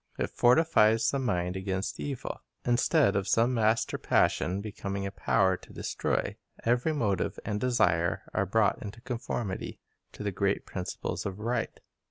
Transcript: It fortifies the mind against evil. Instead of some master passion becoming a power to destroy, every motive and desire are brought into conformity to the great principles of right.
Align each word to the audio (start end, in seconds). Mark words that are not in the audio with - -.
It 0.17 0.31
fortifies 0.31 1.11
the 1.11 1.19
mind 1.19 1.55
against 1.55 1.99
evil. 1.99 2.41
Instead 2.65 3.15
of 3.15 3.27
some 3.27 3.53
master 3.53 3.99
passion 3.99 4.59
becoming 4.59 5.05
a 5.05 5.11
power 5.11 5.55
to 5.57 5.73
destroy, 5.73 6.37
every 6.65 6.91
motive 6.91 7.37
and 7.45 7.59
desire 7.59 8.23
are 8.33 8.47
brought 8.47 8.81
into 8.81 8.99
conformity 9.01 9.79
to 10.13 10.23
the 10.23 10.31
great 10.31 10.65
principles 10.65 11.27
of 11.27 11.37
right. 11.37 11.79